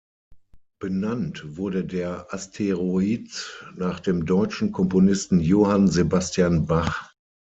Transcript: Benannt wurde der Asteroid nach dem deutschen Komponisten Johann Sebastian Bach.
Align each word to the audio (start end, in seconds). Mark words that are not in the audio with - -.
Benannt 0.79 1.57
wurde 1.57 1.85
der 1.85 2.33
Asteroid 2.33 3.63
nach 3.75 3.99
dem 3.99 4.25
deutschen 4.25 4.71
Komponisten 4.71 5.39
Johann 5.39 5.89
Sebastian 5.89 6.65
Bach. 6.65 7.13